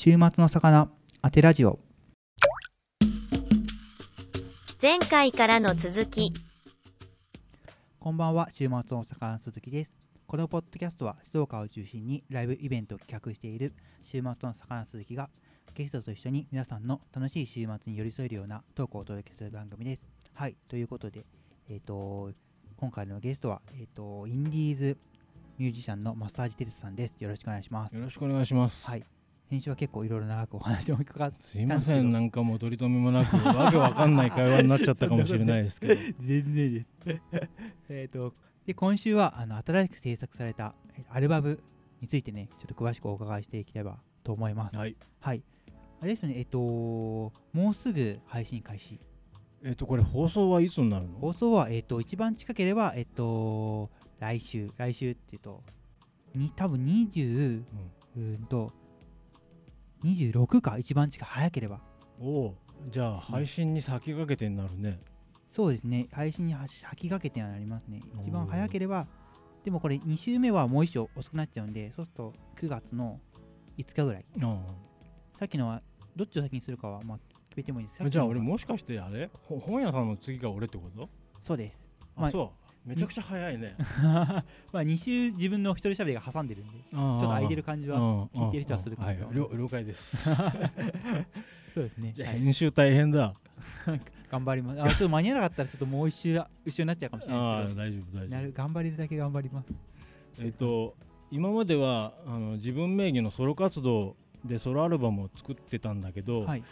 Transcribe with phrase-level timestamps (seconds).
[0.00, 0.88] 週末の魚
[1.22, 1.80] 当てラジオ。
[4.80, 6.32] 前回からの続き。
[7.98, 9.90] こんばんは週末の魚鈴木です。
[10.28, 13.74] このポッドキャストは静岡を中心にライブイベントを企画している
[14.04, 15.30] 週末の魚鈴木が
[15.74, 20.02] ゲストと一緒に皆さんの楽しい週末に寄り添えるようなトークをお届けする番組です。
[20.36, 21.26] はいということで
[21.68, 22.30] えっ、と
[22.76, 24.96] 今回のゲストはえっ、とインディーズ
[25.58, 27.16] ミュージシャンのマッサージテルスさんです。
[27.18, 27.96] よろしくお願いします。
[27.96, 28.86] よろしくお願いします。
[28.86, 29.02] はい
[29.48, 35.94] 編集は結構いろいろ長くお話を伺ってすいません、なんかもう取り留めもなく、わけわかんない会話になっちゃったかもしれないですけど。
[36.20, 36.88] 全然です。
[37.88, 38.34] えっと、
[38.66, 41.62] で、今週はあの新しく制作されたえアルバム
[42.00, 44.76] についてね、ちょっと詳しくお伺いしていければと思います。
[44.76, 44.96] はい。
[45.20, 45.42] はい。
[46.00, 47.32] あれですよね、えっと、も
[47.70, 49.00] うすぐ配信開始。
[49.64, 51.18] えっ、と、これ放送はいつになるの？
[51.18, 55.64] 放送は、えっと、一番近ければ、えっと、来週、来週っていうと、
[56.34, 57.64] に多分20、
[58.16, 58.72] うーんと、
[60.04, 61.80] 26か、一番近い、早ければ。
[62.20, 65.00] おおうじゃあ配信に先駆けてになるね。
[65.48, 68.00] そうですね、配信に先駆けてはなりますね。
[68.20, 69.06] 一番早ければ、
[69.64, 73.20] でもこれ2週目はもう一章遅くなっちゃうんで、そうすると9月の
[73.76, 74.24] 5日ぐらい。
[74.42, 74.66] あ
[75.38, 75.82] さっきのは、
[76.16, 77.18] どっちを先にするかは、まあ、
[77.48, 78.10] 決めてもいいです。
[78.10, 79.30] じゃあ俺もしかしてあれ？
[79.42, 81.08] ほ本屋さんの次が俺ってこと？
[81.40, 81.82] そうです。
[82.16, 82.67] あ、まあそう。
[82.88, 83.74] めちゃくちゃ早いね。
[84.72, 87.98] まあ、2週自分の一人喋りが挟んでるんで、ちちょょっと空いてる感じは
[88.34, 90.16] 聞いてる人はするかはないと思う了了解です。
[91.74, 92.12] そうですね。
[92.14, 93.34] じゃ編集大変だ。
[94.30, 94.82] 頑張ります。
[94.82, 99.66] あちょっと間に合わなかったら、ちょっともう一周、一緒になっちゃうかもしれないです大丈夫大丈る頑張れるだけ頑張ります。
[100.38, 100.44] 夫。
[100.44, 100.96] えっ、と
[101.30, 106.62] 今まではあの自分名義のソロ活動でソロアルバムを作ってたんだけど、はい。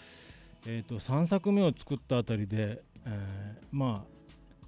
[0.66, 4.15] えー、と3作目を作ったあたりで、えーまあ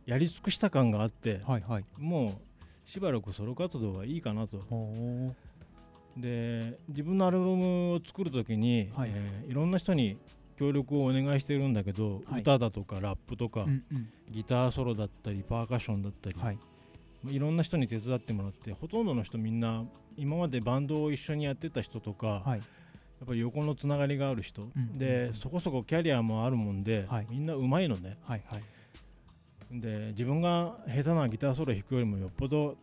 [0.09, 1.85] やり尽くした感があって、はいはい。
[1.99, 2.41] も
[2.87, 5.35] うしばらくソロ活動はいいかなとお
[6.17, 10.17] で自分のアルバムを作る時に、はいいえーいろんな人に
[10.59, 14.09] 協力をお願いしてるんだけど、はい歌だとかラップとか、うんうん。
[14.31, 16.59] ギターソロだったりパーカッションだったり、はい。
[17.27, 19.85] いろんな人に手伝ってもらってほとんどの人みんな
[20.17, 22.59] 今までバンドを一緒にやってた人とか、はい。
[22.61, 22.65] や
[23.25, 28.63] っぱり横のつながりがある人、うんでそこそこキャリアもあるもんで、はいみんなうまいのねはいはい。
[29.71, 32.77] で自分が下手なギターソロ弾くよりもよっぽど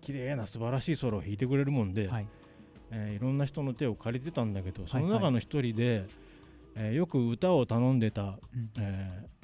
[0.00, 2.24] 綺麗な素晴らしいソロを弾いてくれるもんで、はい。
[2.24, 2.26] い
[2.92, 6.04] えーいろんな人の手を借りてたんだけどいその中の一人で、
[6.76, 9.36] えーよく歌を頼んでた、うんえー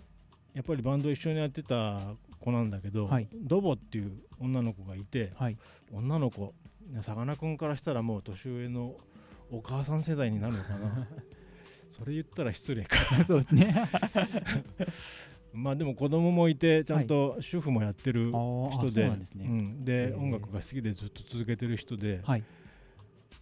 [0.54, 5.56] やっぱりバンド一緒にやってた子なんだけど、はいドボっていう女の子がいてはい。
[5.92, 6.54] 女の子
[6.90, 8.96] ねさかなクンからしたらもう年上の
[9.50, 11.08] お母さん世代になるのかな
[11.98, 13.74] それ言ったら失礼かそうですね。
[15.52, 19.44] まあでも子供もいてちゃんと主婦もやってる人で,、なんですね。
[19.46, 22.42] うんでへー音楽が好きでずっと続けてる人で、はい。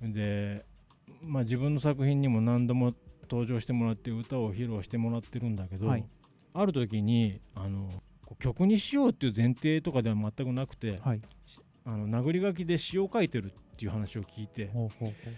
[0.03, 0.65] で、
[1.23, 6.05] まあ、自分の作品にも何度も登場してもらって歌を披露してもらってるんだけど、はい
[6.53, 7.89] ある時にあの
[8.41, 11.21] 曲にしようっていう前提とかでは全くなくて、はい。
[11.85, 15.35] あの殴り書きで詩を書いてるっていう話を聞いて、ほうほうほう。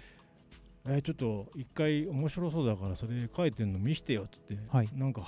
[0.87, 5.21] えーちょっと一回面白そうだからそれ書いてんの見してよっつって、はいなんか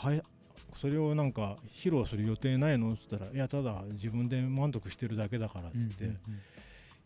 [0.81, 6.19] それをなんか披露する予定ないのっつったらいやただ自分で満足してるだけだからっつって、うんうん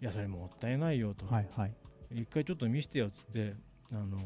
[0.01, 1.73] いやそれもったいないよと、うんはいはい。
[2.13, 3.55] 一回ちょっと見せてよっつって
[3.91, 4.17] あの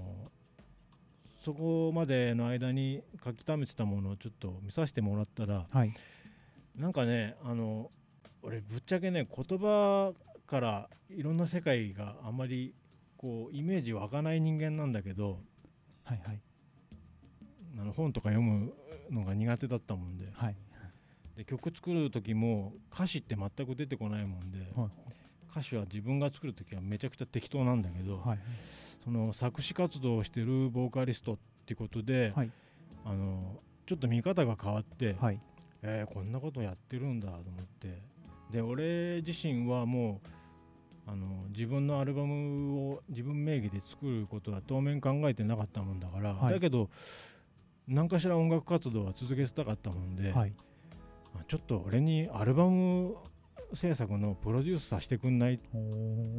[1.45, 5.95] そこまでの間に書き溜めてたものをちょっと見させてもらったらはい。
[6.77, 7.91] なんかねあの
[8.43, 10.13] 俺ぶっちゃけね言葉
[10.47, 12.75] からいろんな世界があまり
[13.17, 15.39] こうイメージ湧かない人間なんだけど
[16.05, 16.41] はいはい。
[17.79, 18.73] あの本とか読む
[19.11, 20.57] のが苦手だったもんではい。
[21.37, 24.91] で曲作る時も歌詞って全く出てこないもんではい
[25.51, 28.39] 歌詞は自分が作る時はめちゃくちゃ適当なんだけど、はい。
[29.05, 32.51] その作詞活動をしてるボーカリストってことで、はい
[33.05, 35.41] あのちょっと見方が変わって、はい。
[35.83, 38.01] えーこんなことやってるんだと思って
[38.53, 46.89] で俺自身はもうあの自分のアルバムを自分名義で作ることは当面考えてなかったもんだから、はいだけど
[47.89, 50.55] 何かしら音楽活動は続けてたかったもんで、はい。
[51.35, 53.17] あちょっと俺にアルバム
[53.75, 55.59] 制作のプロデュースさせてくんないっ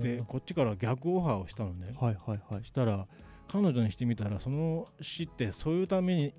[0.02, 1.94] てこっちから逆オファーをしたのね。
[2.00, 2.64] はいはいはい。
[2.64, 3.08] したら
[3.48, 6.34] 彼女にしてみたらその詩ってそういうために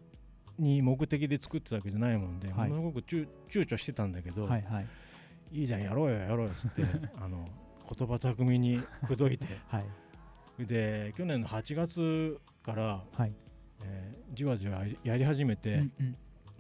[0.59, 4.87] に目的で作ってたわけじゃないもんで、はいものすごく躊躊躇してたんだけど、はいはい。
[5.53, 6.85] い、いじゃんやろうよやろうよっつって
[7.21, 7.49] あの
[7.97, 10.67] 言葉巧みに口説いて はい。
[10.67, 13.35] で去年の8月から、はい。
[13.83, 15.93] えーじわじわやり始めうてん、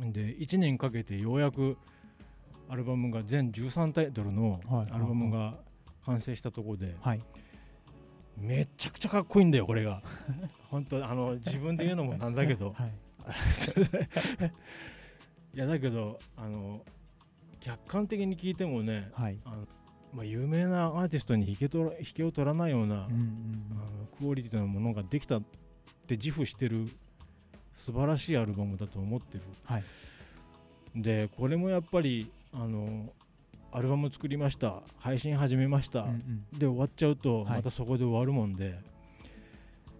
[0.01, 0.13] うん。
[0.13, 1.77] で1年かけてようやく
[2.69, 4.91] アルバムが全13タイトルのはい。
[4.91, 5.59] アルバムが
[6.07, 7.21] 完成したところで、はい。
[8.37, 10.03] めちゃくちゃかっこいいんだよこれが。
[10.71, 12.73] 本当あの自分で言うのもなんだけど。
[12.73, 12.93] はい。
[15.55, 16.85] いやだけどあの
[17.61, 19.39] 客観的に聞いてもねはい。
[19.45, 19.67] あの、
[20.13, 23.67] まあ、有名なアーティストに引けとら引けを取らないような、うんうん。
[23.73, 25.43] あのクオリティのものができたっ
[26.07, 26.87] て自負してる
[27.75, 29.44] 素晴らしいアルバムだと思ってる。
[29.65, 29.85] はい。
[30.97, 33.12] でこれもやっぱりあの
[33.73, 34.82] アルバム作りました。
[34.99, 36.09] 配信始めました、うん
[36.53, 36.59] うん。
[36.59, 37.56] で終わっちゃうとはい。
[37.56, 38.79] またそこで終わるもんで、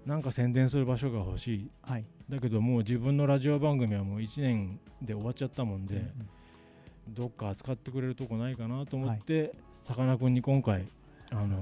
[0.07, 1.71] なんか宣伝する場所が欲しい。
[1.83, 2.05] はい。
[2.29, 7.15] だけどもう自分のラジオ番組はもう1年で終わっちゃったもんで、うんうん。
[7.15, 10.87] どっか扱ってくれるとこないかなと思ってさかなクンに今回
[11.31, 11.59] あの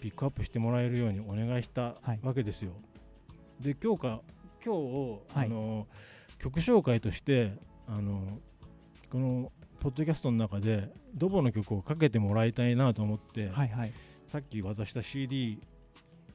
[0.00, 2.20] ピックアップしてもらえるようにお願いしたはい。
[2.22, 2.72] わけですよ。
[3.60, 4.20] で今日か
[4.66, 5.46] 今日、はい。
[5.46, 5.86] あの
[6.40, 7.52] 曲紹介として
[7.86, 8.40] あの
[9.10, 13.92] このポッドキャストの中でドボの曲をかけてもらいたいなと思って、はいはい。
[14.26, 15.60] さっき渡した CD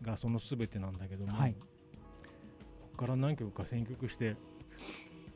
[0.02, 1.54] がその全てなんだけども、はい。
[1.54, 1.68] こ
[2.94, 4.38] こから何曲か選曲して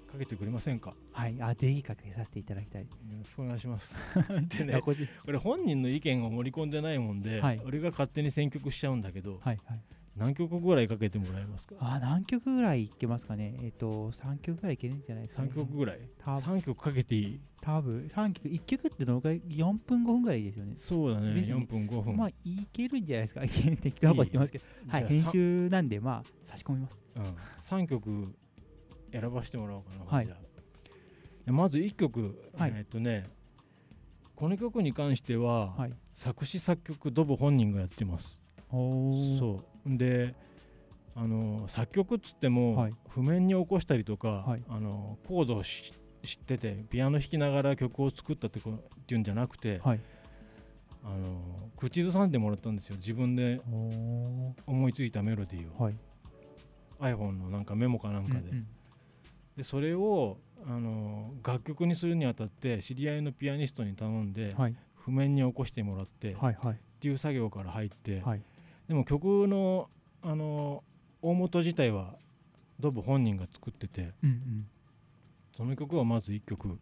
[0.09, 0.91] かけてくれませんか？
[0.91, 1.36] よはい。
[1.41, 2.83] あぜひかけさせていただきたい。
[2.83, 3.94] ろしくお願いします。
[4.57, 7.62] でねこれこれ本人の意見を盛り込んでないもんで、はい。
[7.65, 9.81] 俺が勝手に選曲しちゃうんだけどはいはい
[10.15, 11.75] 何曲ぐらいかけてもらえますか？
[11.79, 13.57] あ何曲ぐらいいけますかね？
[13.62, 16.00] えっ、と3曲ぐらいいけるんじゃないですか、ね、3曲ぐらい？
[16.19, 16.56] 多分。
[16.57, 17.39] 3曲かけていい？
[17.62, 18.06] 多分。
[18.07, 18.47] 3曲。
[18.47, 20.73] 1曲ってどのくらい？4分5分ぐらいですよね。
[20.77, 21.33] そうだね。
[21.33, 21.41] ね。
[21.41, 23.41] 4分5分、まあいけるんじゃないですか？
[23.81, 24.65] 適当なこと言ってますけど。
[24.88, 27.01] はい編集なんでまあ差し込みます。
[27.57, 28.35] さうん、3曲
[29.12, 30.29] 選ばせてもらおうかな、はい。
[31.47, 32.73] まず1曲、はい。
[32.75, 33.27] えっとね
[34.35, 35.94] この曲に関しては、はい。
[36.13, 38.45] 作詞作曲ドブ本人がやってます。
[38.71, 40.36] そうで
[41.16, 42.94] あの作曲っつっても、はい。
[43.10, 44.64] 譜面に起こしたりとか、はい。
[44.68, 45.94] あのコードをし
[46.24, 50.00] 知っててピアノ弾きながら曲を作ったってこっていうんじゃなくて、はい。
[51.04, 52.98] あの口ずさんでもらったんですよ。
[52.98, 53.62] 自分で
[54.66, 55.96] 思いついたメロディーを、はい。
[57.00, 58.68] iPhone のなんかメモかなんかで、うんうん。
[59.56, 60.38] でそれを
[60.68, 64.76] あの楽曲にするにあたって知り合いのピアニストに頼んで、はい。
[64.96, 66.80] 譜面に起こしてもらって、っはいはい。
[67.00, 68.42] ていう作業から入って、はい
[68.88, 69.90] でも曲の
[70.22, 70.84] あの
[71.22, 72.16] 大元自体は
[72.80, 74.68] ドブ本人が作っててうんうん。
[75.56, 76.78] その曲をまず1曲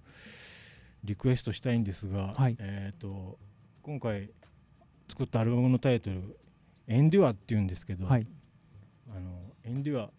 [1.04, 2.56] リクエストしたいんですが、はい。
[2.60, 3.38] えー、と
[3.84, 4.30] 今回
[5.10, 6.40] 作ったアルバムのタイトル
[6.88, 8.28] 「エンデュア」っていうんですけど、はい。
[9.14, 10.10] あのエンデュア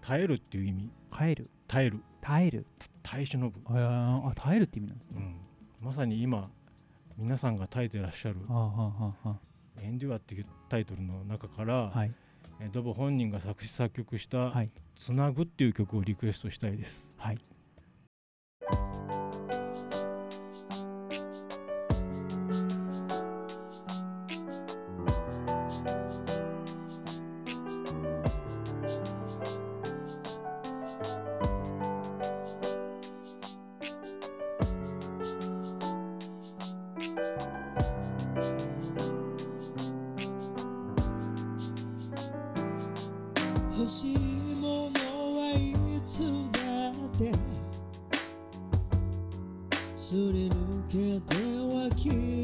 [0.00, 0.90] 耐えるっていう意味。
[1.10, 1.50] 耐える？
[1.66, 2.02] 耐える。
[2.20, 2.66] 耐える？
[3.02, 5.36] 耐え忍ぶ、あ耐えるって意味なんですね。
[5.80, 6.50] うん、まさに今
[7.16, 8.36] 皆さんが耐えてらっしゃる。
[8.48, 9.40] あーはあはあは
[9.82, 12.14] 「エンデュア」っていうタイトルの中から、あはい。
[12.60, 17.08] えードブ本人が作詞作曲したはい「つなぐ」っていう曲をリクエストしたいです。
[17.16, 17.38] はい
[43.88, 44.18] しい
[44.60, 45.72] ものはい
[46.04, 46.20] つ
[46.52, 47.32] だって
[49.96, 51.34] すり抜けて
[51.74, 52.37] は消え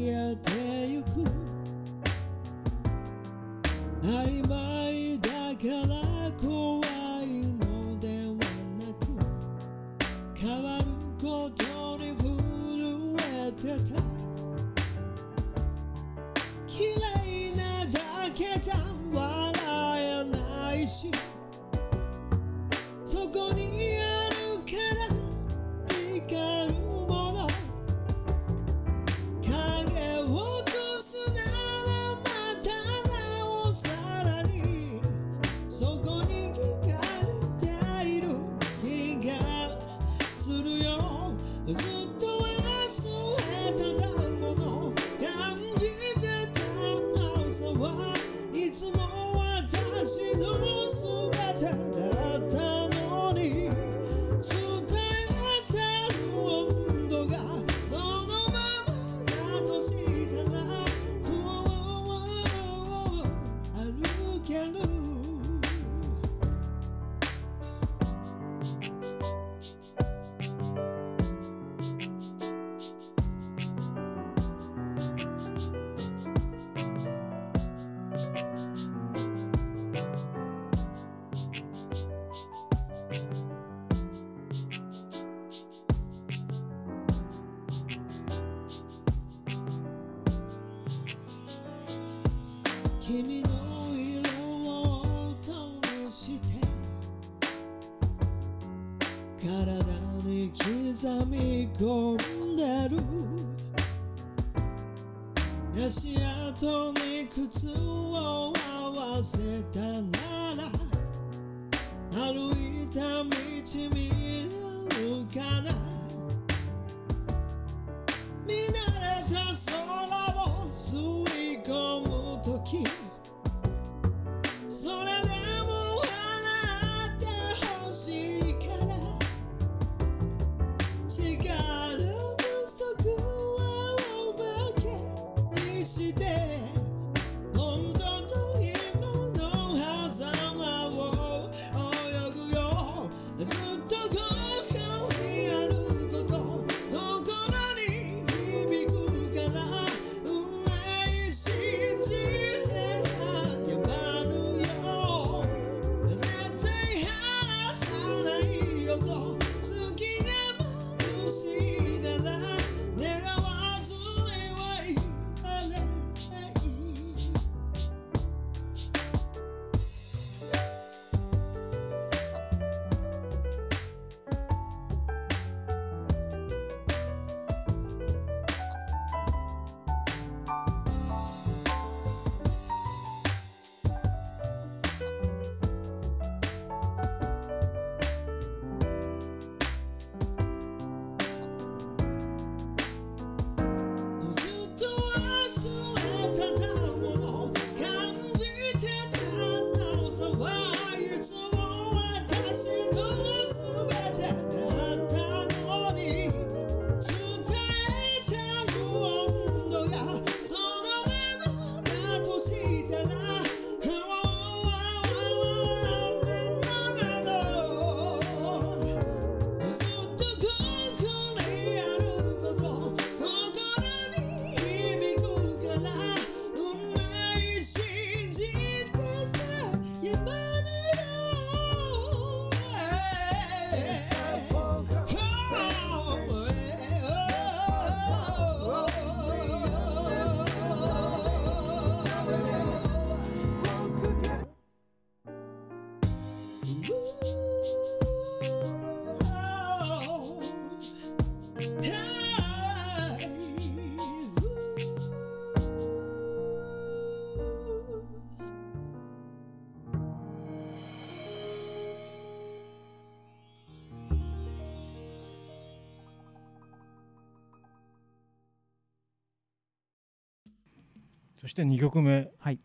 [271.45, 272.31] そして2曲目。
[272.39, 272.57] はい。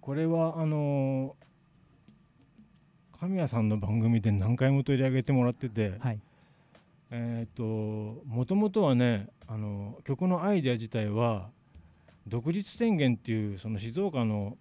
[0.00, 1.44] これはあのー
[3.18, 6.20] 神谷さんの番組で何回も取り上げてもらってて、はい。
[7.10, 11.48] えっ、ともともとはねあの曲のアイデア自体は
[12.28, 14.56] 独立宣言っていうその静岡の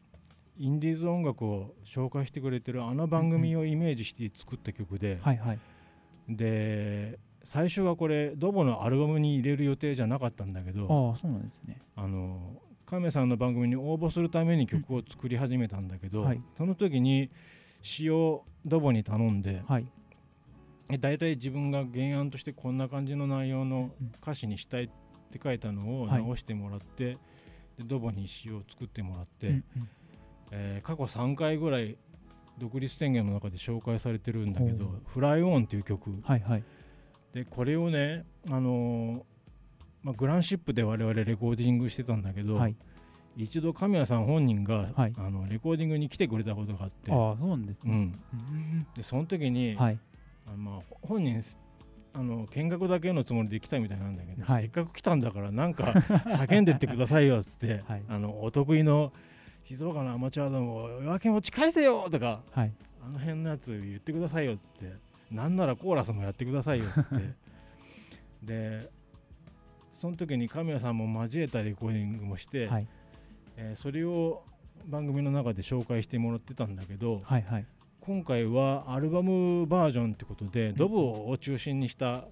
[0.58, 5.60] インディーズ音楽を紹介してくれてるあの番組をイメージして作った曲で、はいはい。
[6.28, 11.78] で最初はこれドボのアルバムに入れる予定じゃなかったんだけどああそうなんですね。
[11.96, 12.40] あの
[12.86, 16.42] 亀さんの番組に応募するために曲を作り始めたんだけど、はい。
[16.58, 17.30] その時に
[17.82, 19.86] 詩をドボに頼んで、はい。
[20.90, 24.90] え大体自分が原案としてこんな感じの内容のうん歌詞にしたいっ
[25.32, 26.24] て書いたのをはい。
[26.24, 27.14] 直してもらって、
[27.78, 29.64] でドボに詩を作ってもらって、うんうん。
[30.52, 31.98] えー過去3回ぐらい
[32.60, 36.12] 独立宣言の中で紹介されてるんだけどほう「フライオンっていう曲。
[36.24, 36.64] はいはい。
[37.34, 39.24] でこれをね、あのー
[40.04, 42.76] まあ、グランシップで我々レコーディングしてたんだけど、はい。
[43.36, 45.14] 一度神谷さん本人が、はい。
[45.18, 47.12] あのレコーディングに来てくれたことがあって。
[47.12, 47.94] ああそうなんですね。
[47.94, 48.88] うん、うん。
[48.96, 50.00] でその時に、はい。
[50.46, 51.42] あのまあ、ほ本人
[52.16, 54.64] あの見学だけのつもりで来たみたいなんだけど、はい。
[54.64, 58.04] せっかく来たんだからなんか叫んでってくださいよっつって、 はい。
[58.08, 59.12] あのお得意の
[59.64, 62.72] 静岡のアマチュアでも夜明け持ち返せよとかはい。
[63.02, 64.94] あの辺のやつ言ってくださいよっつって
[65.32, 67.34] なんならコーラスもやってくださいよっつって。
[68.44, 68.90] で
[70.04, 72.88] その時に神谷さんも交えたレコーディングもして、はい。
[73.56, 74.44] えーそれを
[74.86, 77.66] 番組の中で紹介してもらってたんだけど、はいはい。
[78.02, 82.26] 今回はアルバムバージョンってことで、ドブを中心にした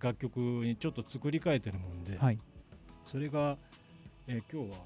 [0.00, 2.38] 楽曲にちょっと作り変えてるもんで、はい。
[3.04, 3.58] それが、
[4.26, 4.78] えー今日は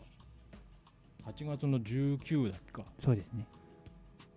[1.32, 2.82] 8月の19だっけか。
[2.98, 3.46] そうですね。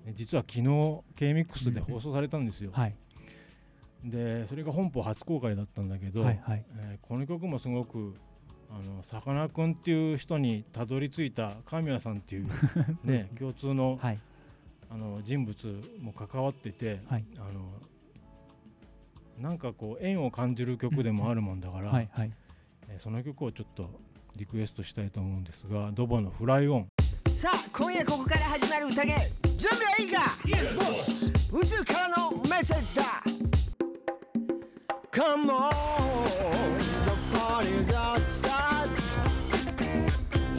[0.06, 2.96] え実は昨日 K-MIX で放送されたんですよ、はい
[4.06, 8.16] でそれが本邦初公開だったんだけど、はいはい、えー、この曲もすごく
[8.70, 12.48] あのさかなクンっていう人にたどり着いた神谷さんっていう、
[13.04, 14.20] ねね、共通の,はい、
[14.90, 17.70] あの人物も関わってて、はい、あの
[19.40, 22.32] なんかこう縁を感じる曲でもあるもんだから、はいはい、
[22.90, 23.90] えー、その曲をちょっと
[24.36, 26.88] リクエストしたいと思うんですがドボの「フライオン」
[27.28, 29.14] さあ今夜ここから始まる宴
[29.58, 30.22] 準備はいいか？
[31.52, 33.35] 宇宙からのメッセージだ。
[35.16, 39.18] come on, the party's out starts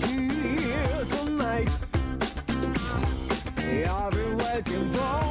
[0.03, 1.69] here tonight.
[3.59, 5.25] I've been waiting for.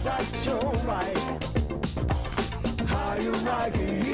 [0.00, 1.18] such a right.
[2.86, 4.09] How you like it?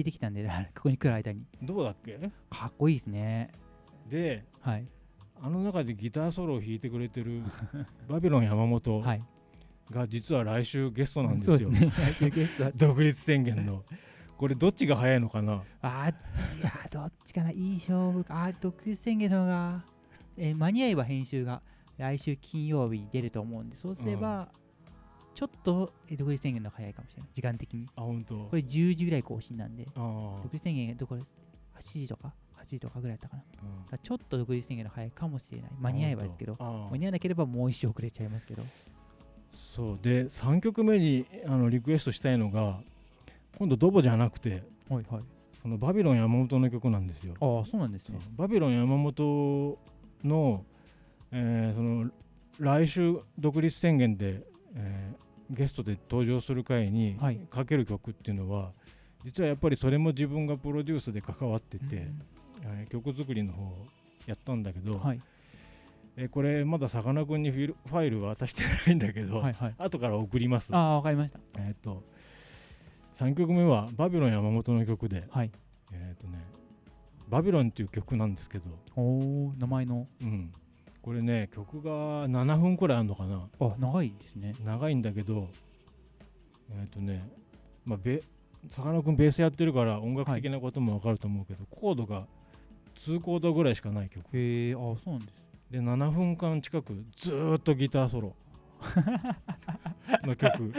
[0.00, 1.44] 聞いてきたんで ここに来る間に。
[1.62, 2.18] どうだっけ？
[2.48, 3.50] かっこいいですね。
[4.08, 4.86] ではい。
[5.42, 7.42] あの中でギターソロを弾いてくれてる
[8.08, 9.22] バビロン山本はい。
[9.90, 11.92] が実は来週ゲストなんですよ、そうですね。
[11.98, 13.84] 来週ゲストは独立宣言の。
[14.38, 15.62] これどっちが早いのかな？
[15.82, 17.50] あーいやどっちかな。
[17.50, 18.44] いい勝負か。
[18.44, 19.84] あー独立宣言の方が、
[20.36, 21.60] えー間に合えば編集が
[21.98, 24.48] 来週金曜日に出ると思うんでそうすれば、
[25.40, 27.30] ちょっとえー独立宣言の早いかもしれない。
[27.32, 27.86] 時間的に。
[27.96, 28.34] あ本当。
[28.44, 29.86] これ10時ぐらい更新なんで。
[29.96, 31.26] あ独立宣言どこで8
[31.80, 33.42] 時とか？8時とかぐらいだったかな。
[33.62, 33.68] うん。
[33.90, 35.70] らちょっと独立宣言の早いかもしれない。
[35.80, 36.56] 間に合えばですけど。
[36.90, 38.62] 間に合わなければもう一生遅れちゃいますけど。
[39.74, 42.82] そうで3曲目にあのリクエストしたいのが
[43.56, 45.24] 今度ドボじゃなくてはいはい。
[45.62, 47.32] そのバビロン山本の曲なんですよ。
[47.40, 48.18] ああそうなんですね。
[48.36, 49.78] バビロン山本
[50.22, 50.66] の,、
[51.32, 52.10] えーその
[52.58, 54.42] 来週独立宣言で、
[54.74, 57.36] えーゲストで登場する回にはい。
[57.50, 58.72] かける曲っていうのは、
[59.24, 62.22] 実はやっぱりそれも自分がプロデュースで関わってて、うん
[62.62, 63.72] えー曲作りの方
[64.26, 65.20] やったんだけど、はい。
[66.16, 69.74] えーこれまださかなクンにフィルファイル渡してないんだけど、はいはい。
[69.78, 70.74] 後から送ります。
[70.74, 71.40] ああわかりました。
[71.58, 72.02] えっ、と
[73.18, 75.50] 3曲目はバビロン山本の曲で、はい。
[75.92, 76.38] えっ、とね
[77.28, 78.64] バビロンっていう曲なんですけど、
[78.96, 80.06] おお名前の。
[80.20, 80.52] うん、
[81.02, 83.48] これね曲が7分くらいあるのかな。
[83.60, 84.54] あ長いですね。
[84.64, 85.48] 長いんだけど
[86.70, 87.28] えっ、とね
[87.84, 88.22] まあベ
[88.68, 92.26] さかなクンベースやってるから音楽的なこともわかると思うけど、コードが
[93.06, 94.24] 2コードぐらいしかない曲。
[94.36, 98.34] へえあそうなんですで7分間近くずーっとギターソロ。
[100.26, 100.72] の曲。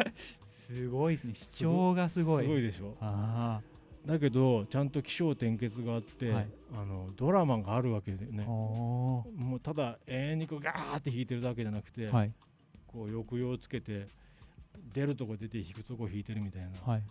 [0.43, 1.33] すごいですね。
[1.33, 2.43] 主張がすごい。
[2.43, 2.95] すごいでしょ。
[2.99, 3.61] あ
[4.05, 6.47] だけどちゃんと起承転結があって、はい。
[6.73, 8.43] あのドラマがあるわけでね。
[8.45, 12.33] もうただ永遠にこうガーって弾いてるだけじゃなくて、ーはい。
[12.87, 14.07] こう抑揚をつけて
[14.93, 17.03] 出るとこ出て弾くとこ弾いてるみたいな、はい。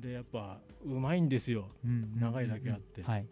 [0.00, 1.68] でやっぱうまいんですよ。
[1.84, 2.12] うん。
[2.18, 3.02] 長いだけあって。
[3.02, 3.26] はい。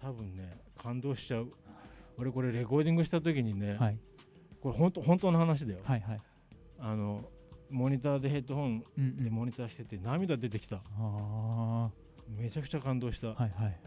[0.00, 1.48] 多分ね感動しちゃう。
[2.18, 3.98] 俺これレコーディングした時にね、はい。
[4.60, 6.18] これ本当本当の話だよ、はいはい。
[6.80, 7.24] あの
[7.70, 10.80] モニターでヘッドホンでモニターしてて涙出てきた。
[12.28, 13.80] めちゃくちゃ感動した、はいはいはい。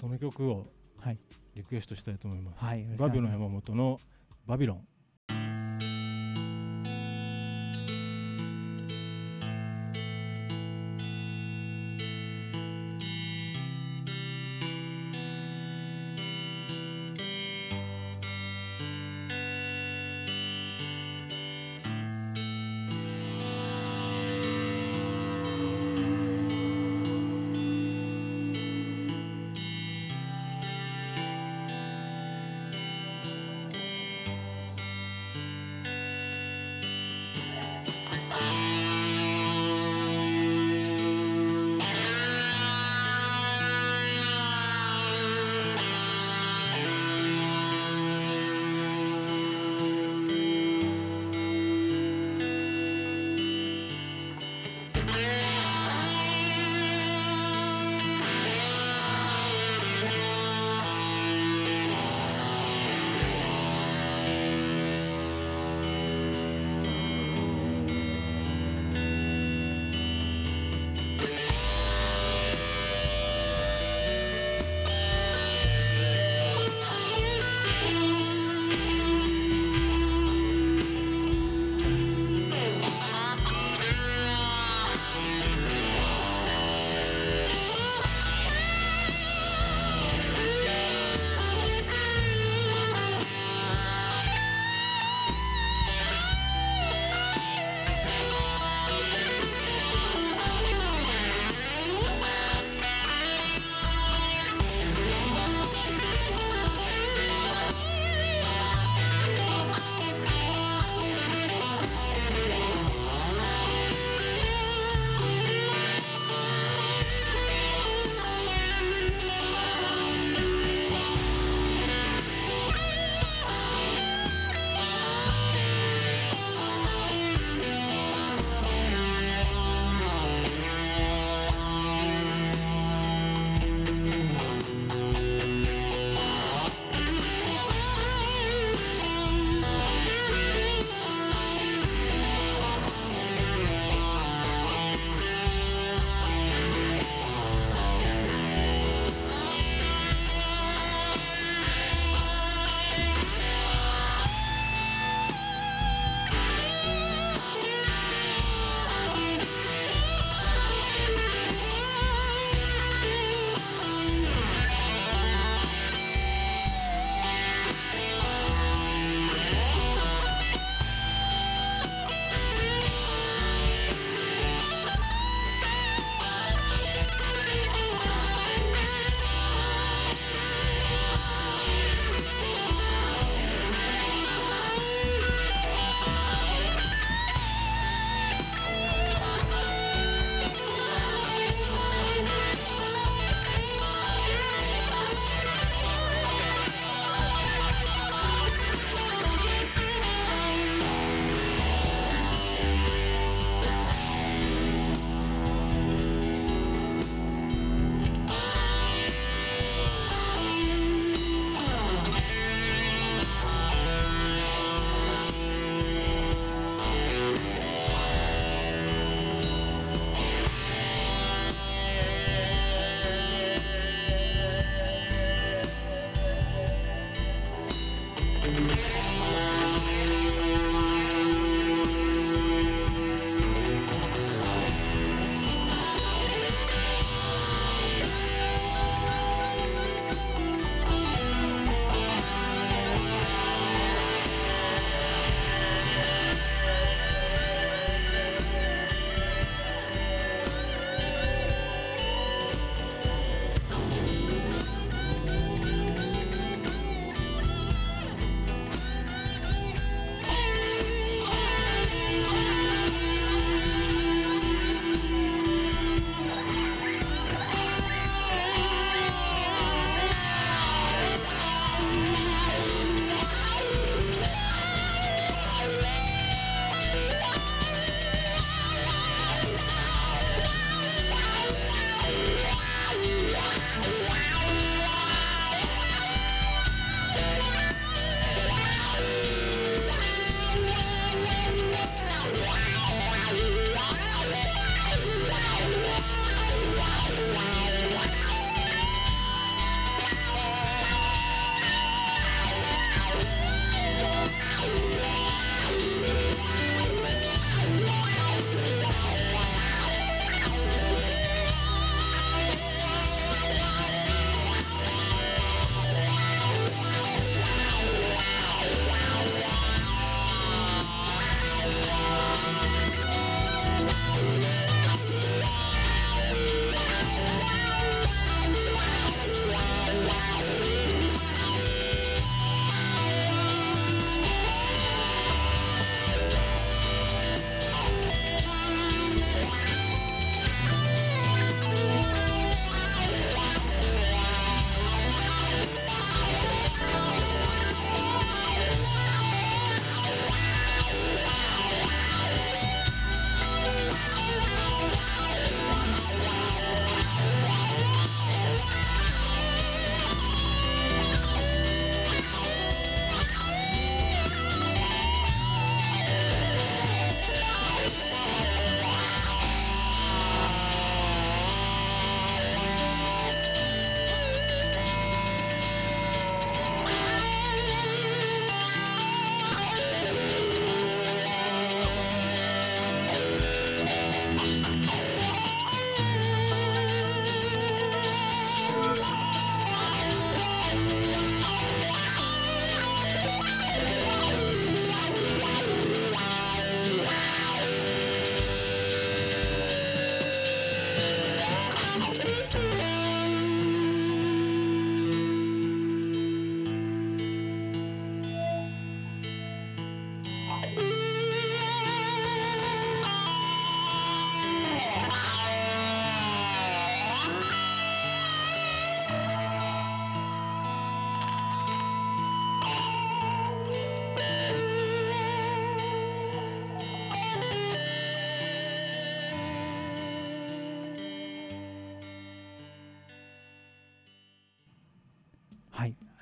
[0.00, 0.66] その曲を
[1.00, 1.18] はい。
[1.54, 4.00] リクエストしたいと思います、はいバビロン山本の
[4.46, 4.86] バビロン「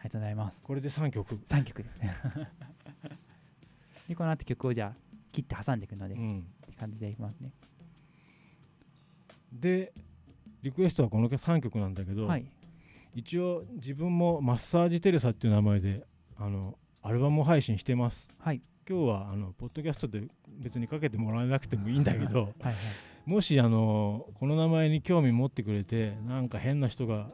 [0.03, 0.61] りがとうございます。
[0.63, 2.01] これで3曲、3曲です。
[2.01, 2.17] ね
[4.09, 4.97] でこの後曲をじゃあ
[5.33, 7.53] 切って挟んでいくので、っうん、て感じでいきますね。
[9.53, 9.93] で
[10.63, 12.47] リクエストはこの3曲なんだけど、はい。
[13.15, 18.31] 一応自分もマッサージテレサっていう名前であのアルバムを配信してます。
[18.39, 18.63] はい。
[18.89, 22.75] 今日はあのポッドキャストで別にかけてもらえなくてもいいんだけどはいはい。
[23.27, 27.29] もしあのこの名前に興味持ってくれてなんか変な人が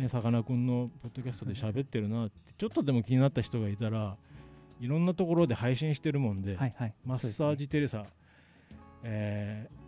[0.00, 4.16] ねさかなクンのポッドキャストで喋ってるなってちょっとでも気になった人がいたら
[4.80, 6.94] いろんなところで配信してるもんで、はいはい。
[7.04, 8.04] マッサージテレサ、
[9.02, 9.80] えー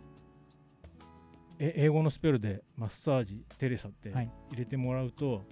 [1.59, 4.31] え英語のスペルでマッサージテレサってはい。
[4.51, 5.43] 入れてもらうと、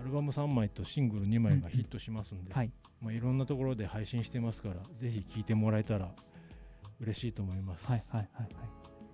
[0.00, 2.72] アルバム3枚とシングル2枚がヒットしますんで、はい。
[3.00, 6.10] まあ、いろんなところで配信してますからぜひ聴いてもらえたら
[7.00, 7.86] 嬉しいと思います。
[7.86, 8.50] はいはいはいはい。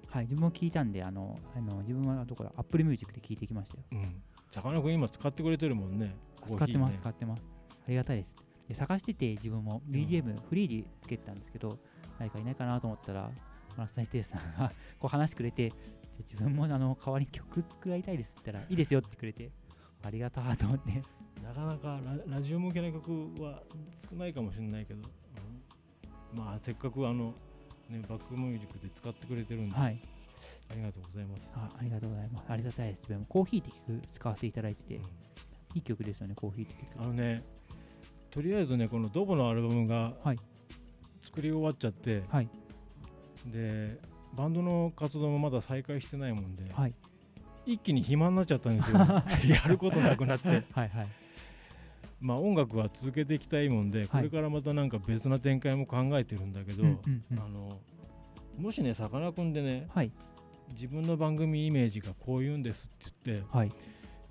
[0.08, 3.84] はい自分も聞いたんであのあの自分はどこだ Apple Music で聞いてきましたよ。
[3.92, 6.14] うん、さかなクン今使ってくれてるもんね。
[6.46, 7.44] 使ってます、ね使ってます。
[7.86, 8.28] ありがたいです。
[8.68, 11.78] で探してて自分も BGM フリーでつけてたんですけど、
[12.18, 13.30] 誰かいないかなと思ったら、
[13.76, 15.72] マラサイテイさんがこう話してくれて、
[16.18, 19.50] 自分もあの代わりに曲作りたいですって言ったら、いいですよってくれて、
[20.02, 21.02] ありがたーと思って。
[21.42, 23.62] なかなかララジオ向けな曲は
[24.10, 25.00] 少ないかもしれないけど、
[26.34, 27.34] うんまあせっかくあの、
[27.88, 30.00] ね、バックミュージックで使ってくれてるんで、はい
[30.70, 31.42] ありがとうございます。
[31.54, 31.70] あ。
[31.78, 32.44] ありがとうございます。
[32.48, 33.08] ありがたいです。
[33.08, 35.02] でもコーヒーって曲使わせていただいてて、うん
[35.74, 37.04] いい曲ですよね、コーヒーって曲。
[37.04, 37.42] あのね、
[38.30, 40.38] とりあえずね、このドボのアルバムがはい
[41.22, 42.48] 作り終わっちゃって、はい
[43.44, 43.98] で、
[44.34, 46.94] バンドの活動もまだ再開してないもんで、はい
[47.66, 48.98] 一気に暇になっちゃったんですよ。
[49.52, 50.48] やることなくなって。
[50.48, 51.08] はいはい。
[52.20, 56.84] まあ音楽は続けていきたいもんで、はいこれからまたなんか別な展開も考えてるんだけど、
[57.32, 57.80] あの
[58.56, 60.12] もしね、さかなクンでね、はい
[60.74, 63.72] 自分の番組イメージがこういうんですって言って、はい。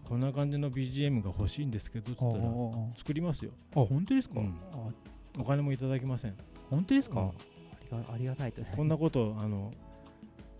[0.03, 3.51] こんな感じの BGM が欲しいんですけどって言ったら、作りますよ。
[3.75, 4.77] あ、本当ですか、うんあ
[5.37, 6.35] お金もいただきません。
[6.69, 7.31] 本当ですか、うんあ
[7.83, 8.63] りがありがたいと。
[8.63, 9.73] こんなこと、あの、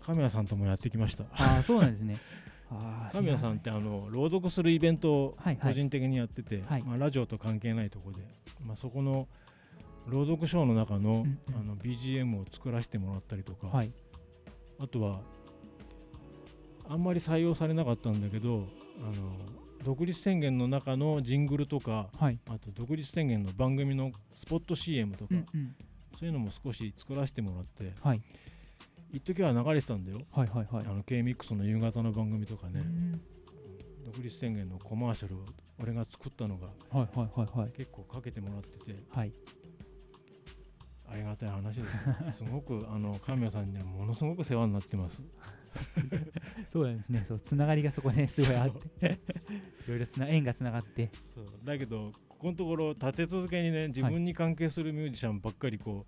[0.00, 1.24] 神谷さんともやってきました。
[1.32, 2.18] ああ、そうなんですね。
[3.12, 8.22] 神谷さんってあの朗読するイベントをはいはい個人的にやってて、はいまあ、ラジオと関係ないところで、
[8.60, 9.28] まあ、そこの
[10.06, 13.92] 朗読ショーの中の,、うんうんあの BGM を作らせてもらったりとか、はい。
[14.78, 15.20] あとは
[16.88, 18.64] あんまり採用されなかったんだけど
[19.00, 19.32] あの
[19.84, 22.38] 独立宣言の中のジングルとかはい。
[22.48, 25.74] あと独立宣言の番組のスポット CM とか、うんうん。
[26.18, 28.22] そういうのも少し作らせてもらってはい。
[29.12, 30.86] 一時は流れてたんだよ、はいはいはい。
[30.86, 33.20] あの K-MIX の夕方の番組とかね、うん
[34.04, 35.40] 独立宣言のコマーシャルを
[35.80, 37.70] 俺が作ったのがはいはいはいはい。
[37.76, 39.32] 結構かけてもらっててはい。
[41.10, 41.94] ありがたい話です
[42.24, 45.22] ねすごくあの神谷さんにはものすごく世話になってます
[46.72, 47.24] そうですね。
[47.26, 49.18] そう、つながりがそこね、すごいあって。
[49.86, 51.10] いろいろつな縁がつながって。
[51.34, 56.04] そうだけどここのところ立て続けにね自分に関係するミュージシャンばっかりこ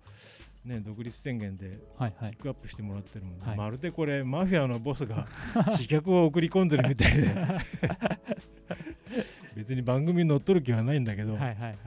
[0.65, 2.41] うね独立宣言ではいはいピッ。
[2.41, 5.27] クアップしてもらってるもんで、はいまるでこれマフィアのボスが
[5.71, 7.35] 刺客を送り込んでるみたいで
[9.55, 11.77] 別に番組に乗っ取る気はないんだけど、はいはいはい。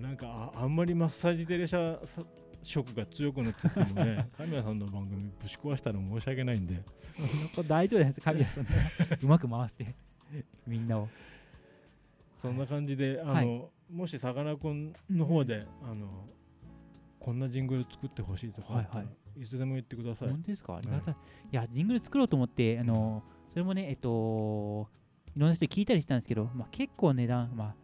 [0.00, 2.22] なんかああんまりマッサージテレシャさ
[2.66, 6.82] 色が強くなっちゃってもね 神谷さんの番組ぶち壊したら申し訳ないんで
[7.66, 8.20] 大丈夫です。
[8.20, 8.70] 神谷さんね。
[9.22, 9.94] うまく回して、
[10.66, 11.08] みんなを。
[12.42, 16.26] そんな感じで、はいあのもしさかなクンの方で、あの
[17.20, 19.04] こんなジングル作ってほしいとかはいは
[19.40, 20.28] いつでも言ってください。
[20.28, 20.76] 本当ですか？
[20.76, 21.14] ありがたい。
[21.14, 21.16] い
[21.52, 24.88] や、ジングル作ろうと思って、あの、それもね、えっと、
[25.34, 27.74] いろんな人に聞いたりしたんですけど、まあ結構値段、まあ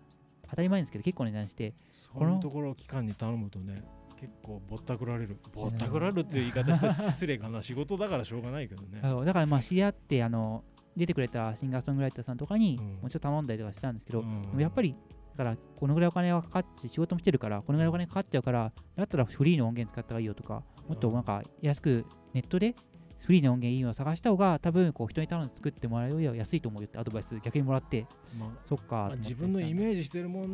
[0.51, 1.73] 当たり前ですけど、結構値段して、
[2.13, 3.83] このところを期間に頼むとね
[4.23, 5.37] 結構ぼったくられる。
[5.53, 7.61] ぼったくられるっていう言い方したら失礼かな。
[7.61, 9.01] 仕事だからしょうがないけどね。
[9.03, 10.63] だからまあ知り合って、あの、
[10.97, 12.87] 出てくれたシンガーソングライターさんとかに、うん。
[12.87, 14.43] もうちょっと頼んだりとかしたんですけど、うん。
[14.43, 14.95] でもやっぱり、
[15.37, 22.77] だから、このぐらいお金はかかっち、仕事もしてるから、このぐらいお金かかっちゃうから、だったらフリーの音源使った方がいいよとか、もっとなんか安くネットで
[23.19, 28.07] フリーの音源いいのを探した方が、多分こう人に頼んで作ってもらうよりは安いと思うよってアドバイス逆にもらって、
[28.39, 30.45] まあそっかって自分のイメージしてるも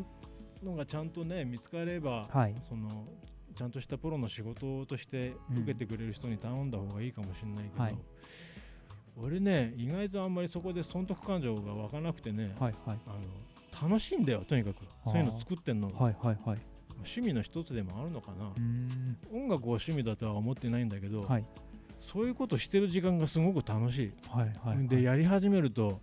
[0.63, 2.55] のがちゃんとね見つかれば、はい。
[2.61, 3.07] その
[3.59, 7.99] ちゃんとしたプロの仕事として受けてくれる人に頼んだ方がいいかもしれないけど、はい
[9.20, 12.99] 俺ね意外とあんまりそこで損得感情が湧かなくてね、はいはい。
[13.05, 13.11] あ
[13.83, 14.76] の楽しいんだよとにかく
[15.07, 16.59] そういうの作ってんのがはいはいはい。
[16.99, 18.53] 趣味の一つでもあるのかな。
[19.33, 21.45] 音楽を趣味だとは思ってないんだけど、はい。
[21.99, 24.87] そういうことしてる時間がすごく楽しい、はいはい、はい。
[24.87, 26.01] でやり始めると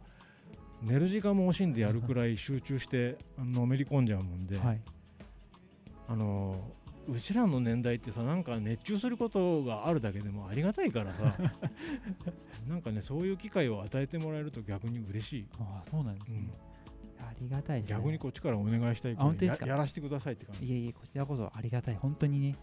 [0.81, 4.81] 寝る時間も惜しんでやるくらい集中してのめり込んじゃうもんで、はい。
[6.09, 6.59] あの
[7.07, 11.37] うちらの年代ってさなんか熱中することがあるだけでもありがたいからさ
[12.67, 16.37] なんかねそういう機会を与えてもらえると逆に嬉しい、ああ、そうなんですね。
[16.37, 16.49] うん、い
[17.19, 17.97] ありがたいです、ね。
[17.97, 19.23] 逆にこっちからお願いしたいか？
[19.23, 21.95] どややらせてくださいって感じいえいえ、こちらこそありがたい。
[21.95, 22.55] 本当にね。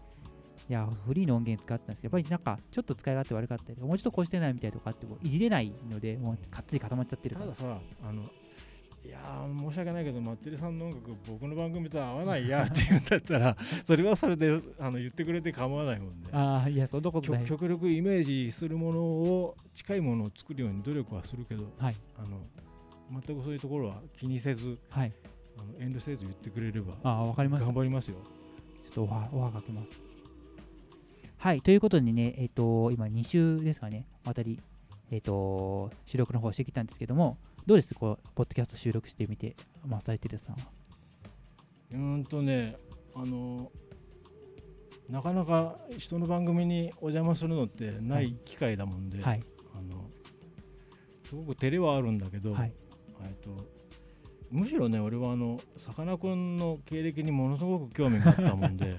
[0.69, 7.57] いや、フリーの音源使ったんですけど、やっぱりなんか、ちょっと使い勝手悪かったりもうちょっとこうしてないみたいとかあっても、いじれないので、もうかっつり固まっちゃってるからただ。
[7.57, 8.23] さあの
[9.05, 17.59] いやー申し訳ないけどマッテレさんの音楽僕の番組と合わないやって言うんだったら それはそれであの言ってくれて構わないもんでああ、いや、そんなことない極。
[17.59, 21.95] 極力イメージするものを近いものを作るように努力はするけどはい。
[22.17, 22.39] あの
[23.11, 25.11] 全くそういうところは気にせずはい。
[25.57, 27.65] あの遠慮せず言ってくれればああ、わかりました。
[27.65, 28.17] 頑張りますよ。
[28.85, 30.13] ちょっとおはおはかけます。
[31.37, 34.61] はい、ということでね、えっ、と、今2週ですかね、渡り、
[35.11, 39.55] えっ、と、収録の方してきたんですけども、どうですこう、ポッドキャスト収録してみて、
[39.85, 40.61] マッサイテルさんは。
[41.93, 42.75] うーんとね
[43.15, 43.71] あの
[45.09, 49.43] なかなか人の番組にお邪魔するのってなはいい機会だもんで、はい、
[49.75, 50.09] あの
[51.29, 52.73] すごく照れはあるんだけど、はい、
[53.43, 53.67] と
[54.49, 58.97] むしろね俺はあのさかなクンの経歴にものすごく興味があったもんで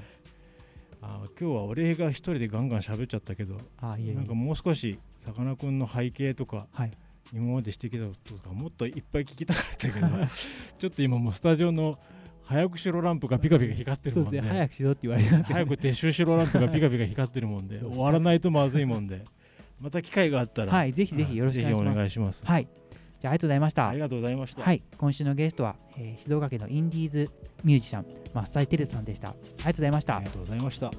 [1.03, 4.15] あ今日は俺が一人でガンガン喋っちゃったけどあいえいえ。
[4.15, 6.93] なんかもう少しさかなクンの背景とかはい、
[7.33, 10.07] 今までしてきたこととかもっといっぱい聞きたかったけど
[10.79, 11.99] ちょっと今もうスタジオの
[12.45, 19.25] 早くしろランプがピカピカ光ってるもんでね、早くしろって言われます早く撤収しろランプがピカピカ光ってるもんで終わらないとまずいもんで
[19.81, 22.45] また機会があったらはい、ぜひぜひよろしくお願いします。
[22.45, 22.69] はい、
[23.21, 23.89] じゃあ、ありがとうございました。
[23.89, 27.31] ありがとうございましたはい、今週のゲストは、えー静岡県のインディーズ
[27.65, 29.31] ミュージシャン、マッサイテルさんでした。
[29.31, 30.27] ありがとうございましたあり。
[30.27, 30.91] がとうございました